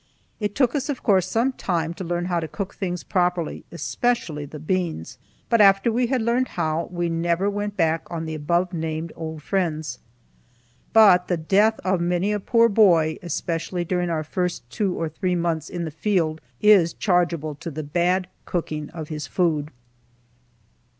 It 0.39 0.55
took 0.55 0.73
us, 0.73 0.89
of 0.89 1.03
course, 1.03 1.27
some 1.29 1.51
time 1.53 1.93
to 1.93 2.03
learn 2.03 2.25
how 2.25 2.39
to 2.39 2.47
cook 2.47 2.73
things 2.73 3.03
properly, 3.03 3.65
especially 3.71 4.45
the 4.45 4.57
beans, 4.57 5.19
but 5.47 5.61
after 5.61 5.91
we 5.91 6.07
had 6.07 6.23
learned 6.23 6.47
how, 6.57 6.89
we 6.91 7.07
never 7.07 7.51
went 7.51 7.77
back 7.77 8.09
on 8.09 8.25
the 8.25 8.33
above 8.33 8.73
named 8.73 9.13
old 9.15 9.43
friends. 9.43 9.99
But 10.91 11.27
the 11.27 11.37
death 11.37 11.79
of 11.83 12.01
many 12.01 12.31
a 12.31 12.39
poor 12.39 12.67
boy, 12.67 13.19
especially 13.21 13.85
during 13.85 14.09
our 14.09 14.23
first 14.23 14.67
two 14.71 14.95
or 14.95 15.07
three 15.07 15.35
months 15.35 15.69
in 15.69 15.85
the 15.85 15.91
field, 15.91 16.41
is 16.63 16.93
chargeable 16.93 17.53
to 17.61 17.69
the 17.69 17.83
bad 17.83 18.27
cooking 18.47 18.89
of 18.95 19.09
his 19.09 19.27
food. 19.27 19.69